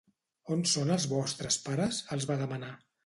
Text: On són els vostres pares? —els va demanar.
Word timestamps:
On 0.55 0.63
són 0.71 0.93
els 0.95 1.05
vostres 1.11 1.59
pares? 1.67 2.01
—els 2.09 2.27
va 2.33 2.39
demanar. 2.43 2.73